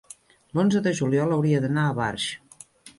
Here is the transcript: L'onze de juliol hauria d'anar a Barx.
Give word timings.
L'onze 0.59 0.81
de 0.89 0.95
juliol 1.01 1.37
hauria 1.37 1.63
d'anar 1.67 1.87
a 1.87 1.95
Barx. 2.03 2.29